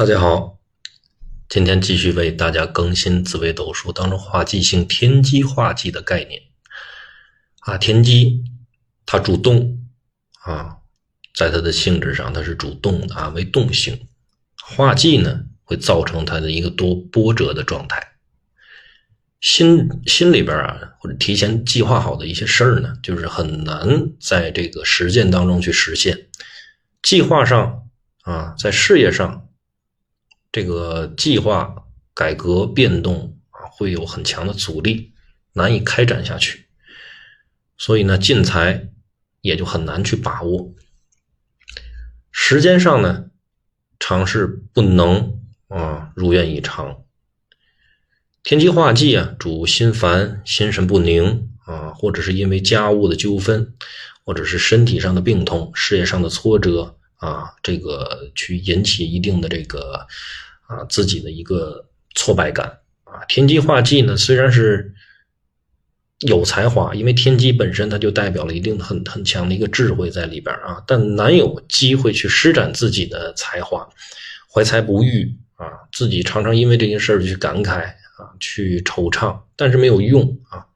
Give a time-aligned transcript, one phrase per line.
[0.00, 0.58] 大家好，
[1.46, 6.40] 今天继续为大家更新紫微斗数当中化忌星天机化忌的概念。
[7.58, 8.42] 啊，天机
[9.04, 9.86] 它主动
[10.42, 10.78] 啊，
[11.34, 14.08] 在它的性质上它是主动的啊，为动性。
[14.62, 18.12] 化忌呢，会造成它的一个多波折的状态。
[19.42, 23.86] 心心里边啊，或者提前计划好的一些事儿呢，就是很难
[24.18, 26.28] 在这个实践当中去实现。
[27.02, 27.82] 计划上
[28.22, 29.46] 啊，在事业上。
[30.52, 31.74] 这个计划
[32.12, 35.12] 改革变动啊，会有很强的阻力，
[35.52, 36.66] 难以开展下去，
[37.78, 38.88] 所以呢，进财
[39.40, 40.74] 也就很难去把握。
[42.32, 43.26] 时间上呢，
[43.98, 47.04] 尝试不能啊如愿以偿。
[48.42, 53.74] 天机化忌啊，主心烦、心神不宁啊，或者是因为家务的纠纷，
[54.24, 56.96] 或者是身体上的病痛、事业上的挫折。
[57.20, 60.06] 啊，这个去引起一定的这个
[60.66, 62.66] 啊自己的一个挫败感
[63.04, 63.24] 啊。
[63.28, 64.92] 天机化忌呢，虽然是
[66.20, 73.88] 有才华，因为天机本身它就代表了一定很很强的一个智慧在里边啊，但难有机会去施展自己的才华，
[74.52, 77.84] 怀才不遇啊，自己常常因为这件事去感慨
[78.18, 80.66] 啊，去惆怅，但是没有用啊。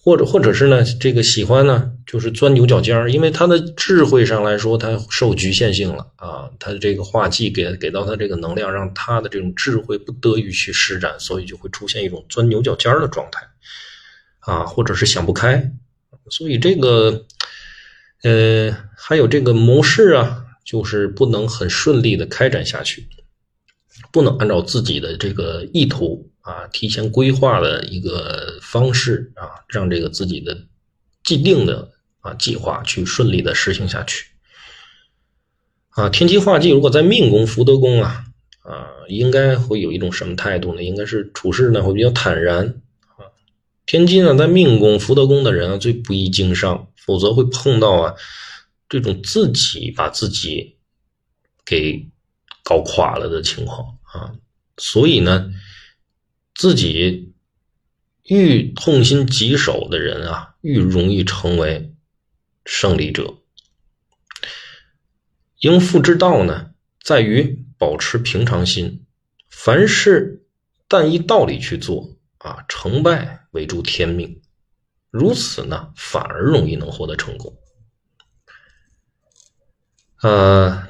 [0.00, 13.46] 或者，或者是呢，这个喜欢呢，就是钻牛角尖儿，因为他的智慧上来说，他受局限性了啊，他的这个画技给给到他这个能量，让他的这种智慧不得于去施展，所以就会出现一种钻牛角尖儿的状态
[14.40, 15.70] 啊，或者是想不开，
[16.30, 17.26] 所以这个，
[18.22, 23.06] 呃，还有这个谋事啊，就是不能很顺利的开展下去，
[24.10, 26.30] 不能按照自己的这个意图。
[26.40, 30.56] 啊，提前规划的一个方式啊，让这个自己的
[31.22, 31.90] 既定的
[32.28, 34.26] 啊计划去顺利的实行下去。
[35.90, 38.24] 啊，天机化忌如果在命宫、福德宫啊
[38.62, 40.82] 啊，应该会有一种什么态度呢？
[40.82, 42.80] 应该是处事呢会比较坦然
[43.16, 43.26] 啊。
[43.86, 48.14] 天机呢在命宫、福德宫的人啊，最不宜经商，否则会碰到啊
[48.88, 50.76] 这种自己把自己
[51.64, 52.08] 给
[52.62, 54.32] 搞垮了的情况啊。
[54.76, 55.50] 所以呢。
[56.54, 57.34] 自己
[58.24, 61.94] 愈痛心疾首的人啊，愈容易成为
[62.70, 63.38] 胜利者。
[65.60, 69.06] 应付之道呢，在于保持平常心，
[69.48, 70.44] 凡事
[70.86, 74.42] 但依道理去做啊，成败为助天命，
[75.10, 77.56] 如此呢，反而容易能获得成功。
[80.20, 80.86] 呃。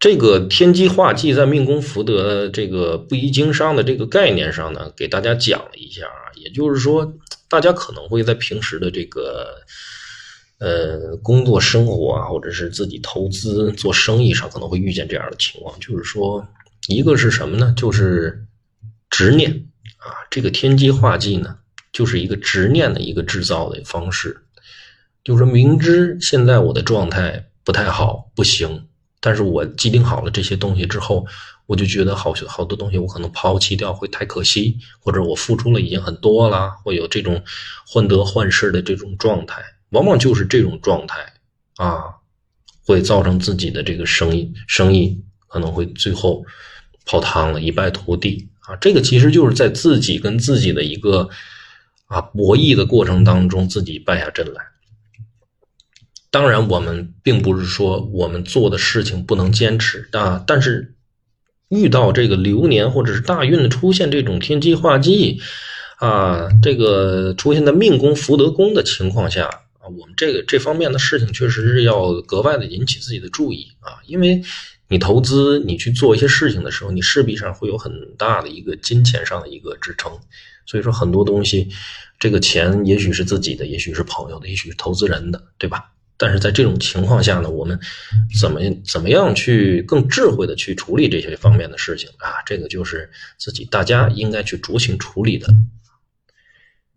[0.00, 7.12] 这个天机化忌在命宫福德这个不宜经商的这个概念上呢，给大家讲了一下啊，也就是说，
[7.50, 9.60] 大家可能会在平时的这个
[10.60, 16.46] 呃工作生活啊，或者是自己投资做生意上，可能会遇见这样的情况，就是说，
[16.86, 17.74] 一个是什么呢？
[17.76, 18.46] 就是
[19.08, 19.50] 执念
[19.96, 21.56] 啊，这个天机化忌呢，
[21.92, 24.44] 就是一个执念的一个制造的方式，
[25.24, 28.86] 就是明知现在我的状态不太好，不行。
[29.22, 31.26] 但是我既定好了这些东西之后，
[31.66, 37.42] 我就觉得好好多东西我可能抛弃掉会太可惜，或者我付出了已经很多了，会有这种
[37.86, 41.34] 患得患失的这种状态，往往就是这种状态
[41.76, 42.02] 啊，
[42.84, 46.44] 会造成自己的这个生意生意可能会最后
[47.04, 48.76] 泡汤了，一败涂地啊。
[48.76, 51.28] 这个其实就是在自己跟自己的一个
[52.06, 54.62] 啊博弈的过程当中，自己败下阵来。
[56.30, 60.94] 当然，我们并不是说我们做的事情不能坚持啊，但是
[61.68, 65.40] 遇到这个流年或者是大运的出现，这种天机化忌
[65.98, 69.50] 啊，这个出现在命宫、福德宫的情况下，
[69.90, 74.42] 我们这个这方面的事情确实是要格外的引起自己的注意啊，因为
[74.88, 80.10] 你投资、你去做一些事情的时候，你势必上会有很大的一个金钱上的一个支撑，
[80.66, 81.68] 所以说很多东西，
[82.18, 85.92] 这个钱也许是自己的，也许是朋友的，也许是投资人的，对吧？
[86.16, 87.78] 但是在这种情况下呢，我们
[88.38, 92.42] 怎么怎么样去更智慧的去处理这些方面的事情啊？
[92.44, 93.08] 这个就是
[93.38, 95.46] 自己大家应该去酌情处理的。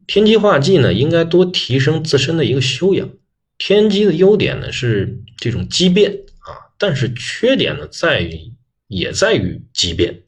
[0.08, 3.10] 天机化忌呢，应该多提升自身的一个修养。
[3.58, 8.54] 天机的优点呢是这种机变啊，但是缺点呢在于
[8.88, 10.24] 也在于机变，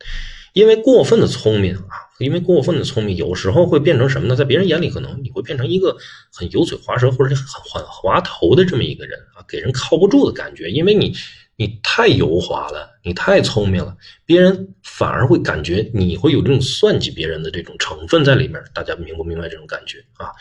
[0.54, 2.04] 因为过分的聪明啊。
[2.18, 4.38] 因为过分的聪明，有时候会变成什么呢？
[4.38, 5.98] 在别人眼里，可能你会变成一个
[6.32, 10.72] 很油嘴滑舌或者是很很滑头的这么一个人啊，给人靠不住的感觉。
[10.72, 11.14] 因为你
[11.58, 18.62] 你太油滑了，你太聪明了，别人反而会感觉你会有这种算计别人的这种成分在里面。
[18.74, 20.32] 大家明不明白这种感觉啊？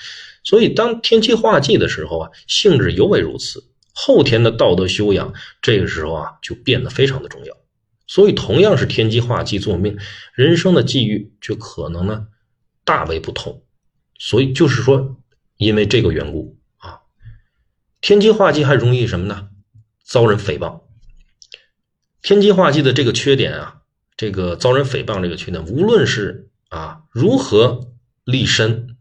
[0.43, 3.62] 所以当天气化忌的时候啊，性质尤为如此。
[3.93, 5.32] 后天的道德修养，
[5.62, 7.56] 这个时候啊，就变得非常的重要。
[8.08, 9.96] 所以同样是天机化忌作命，
[10.34, 12.26] 人生的际遇却可能呢
[12.84, 13.62] 大为不同。
[14.19, 15.16] 所以就是说，
[15.58, 16.99] 因为这个缘故啊，
[18.00, 19.49] 天机化忌还容易什么呢？
[20.02, 20.81] 遭人诽谤。
[22.25, 23.82] 天机化忌的这个缺点啊，
[24.17, 27.93] 这个遭人诽谤这个缺点，无论是啊如何
[28.25, 28.97] 立身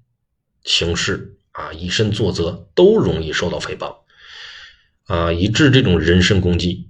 [0.63, 3.95] 行事啊，以身作则，都容易受到诽谤
[5.05, 6.89] 啊，以致这种人身攻击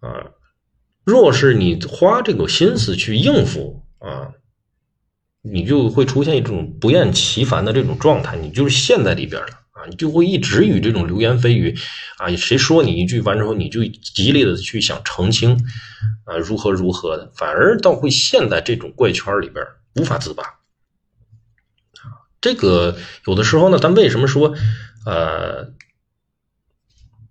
[0.00, 0.32] 啊。
[1.04, 4.32] 若是你花这个心思去应付啊。
[5.46, 11.76] 你就会出现一种不厌其烦的这种状态，你就是陷在里边了你就会一直与这种流言蜚语
[12.18, 15.58] 啊，谁说你一句完之后，你就极力的去想澄清
[16.24, 19.64] 啊，如何如何的，反而倒会陷在这种怪圈里边，
[19.96, 20.44] 无法自拔！
[22.40, 24.54] 这个有的时候呢，咱为什么说
[25.06, 25.72] 呃，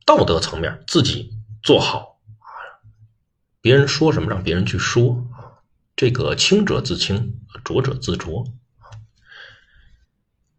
[0.06, 2.82] 道德层面自己做好啊，
[3.62, 5.62] 别人说什么让别人去说啊。
[5.96, 8.46] 这个清者自清，浊者自浊。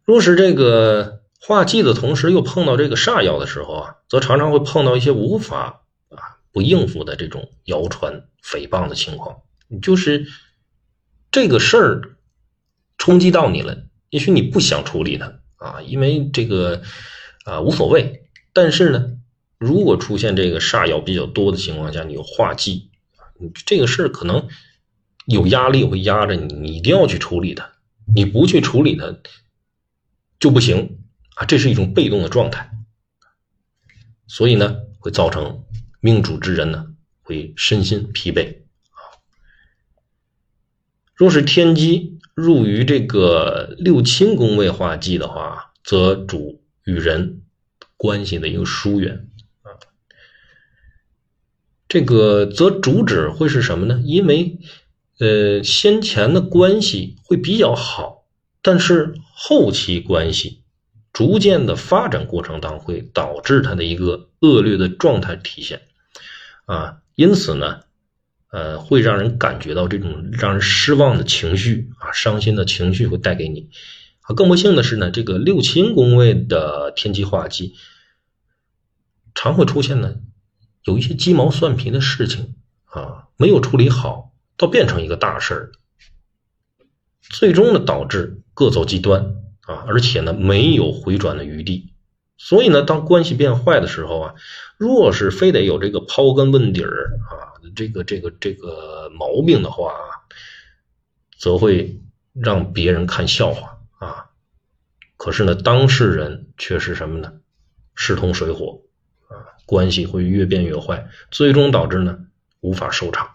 [0.05, 9.37] 若是这个化忌的同时又碰到这个煞药的时候啊，则常常会碰到一些无法啊不应付的这种谣传诽谤的情况。
[9.79, 10.25] 就是
[11.29, 12.17] 这个事儿
[12.97, 13.77] 冲击到你了，
[14.09, 16.81] 也许你不想处理它啊，因为这个
[17.43, 18.23] 啊无所谓。
[18.51, 19.11] 但是呢，
[19.59, 22.89] 如果出现这个煞药比较多的情况下，你有化忌
[23.37, 24.47] 你这个事儿可能。
[25.27, 27.71] 有压力会压着你，你一定要去处理它。
[28.13, 29.17] 你不去处理它
[30.39, 30.99] 就不行
[31.35, 31.45] 啊！
[31.45, 32.71] 这是一种被动的状态，
[34.27, 35.63] 所以呢，会造成
[35.99, 36.87] 命主之人呢
[37.21, 38.99] 会身心疲惫啊。
[41.13, 47.43] 若是天机入于这个六亲宫位化忌的话，则主与人
[47.97, 49.29] 关系的一个疏远
[49.61, 49.79] 啊。
[51.87, 54.01] 这个则主旨会是什么呢？
[54.03, 54.59] 因为
[55.19, 58.25] 呃，先前的关系会比较好，
[58.61, 60.64] 但是后期关系
[61.15, 65.81] 逐渐的发展过程当中，会导致他的一个恶劣的状态体现
[66.65, 67.79] 啊，因此呢，
[68.51, 73.69] 呃，会让人感觉到这种让人失望的情绪啊，伤心的情绪会带给你
[74.19, 74.35] 啊。
[74.35, 77.75] 更不幸的是呢，这个六亲宫位的天机化忌，
[79.33, 80.15] 常会出现呢，
[80.83, 84.33] 有一些鸡毛蒜皮的事情啊，没有处理好。
[84.57, 85.71] 倒变成一个大事儿，
[87.19, 89.35] 最终呢导致各走极端
[89.65, 91.91] 啊，而且呢没有回转的余地。
[92.37, 94.35] 所以呢，当关系变坏的时候啊，
[94.77, 99.93] 若是非得有这个刨根问底儿啊，这个这个这个毛病的话，
[101.37, 102.01] 则会
[102.33, 104.25] 让别人看笑话啊。
[105.15, 107.33] 可是呢，当事人却是什么呢？
[107.95, 108.81] 势同水火
[109.29, 112.19] 啊，关系会越变越坏，最终导致呢
[112.59, 113.29] 无法收场。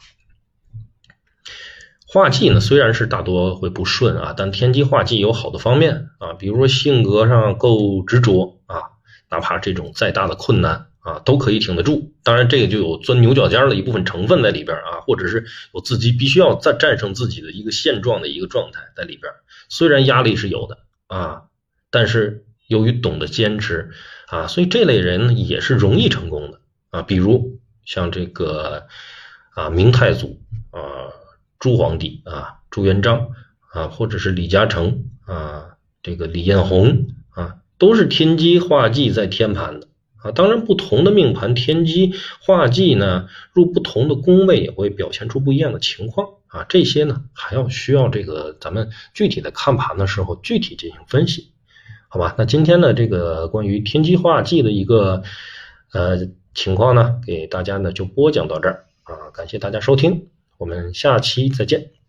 [2.12, 8.83] 化忌呢，虽然是大多会不顺啊，但天机化忌有好的方面啊，比如说性格上够执着啊，
[9.31, 12.12] 哪怕这种再大的困难啊，都可以挺得住。
[12.25, 19.33] 当然，这个就有钻牛角尖的一部分成分在里边啊，或者是有自己必须要战战胜自己的一个现状的一个状态在里边。
[19.69, 21.43] 虽然压力是有的啊，
[21.93, 23.93] 但是由于懂得坚持
[24.27, 26.59] 啊，所以这类人也是容易成功的
[26.91, 27.03] 啊。
[27.03, 28.89] 比如像这个
[29.55, 30.41] 啊明太祖
[30.73, 31.15] 啊。
[31.61, 33.29] 朱皇帝啊，朱元璋
[33.70, 40.32] 啊，或者是李嘉诚啊，这个李彦宏啊，都是天机化忌在天盘的啊。
[40.32, 46.65] 当然，不同的命盘天机化忌呢，入不同的宫位也会表现出不一样的情况啊。
[46.67, 51.53] 这些呢，还要需要这个咱们具体的看盘的时候具体进行分析，
[52.08, 52.34] 好吧？
[52.39, 55.23] 那今天呢，这个关于天机化忌的一个
[55.93, 60.29] 呃情况呢，给大家呢就播讲到这儿啊，感谢大家收听。
[60.60, 62.00] 我们下期再见。